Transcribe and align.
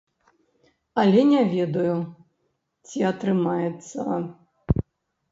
Але 1.01 1.25
не 1.31 1.41
ведаю, 1.51 1.97
ці 2.93 2.97
атрымаецца. 3.11 4.07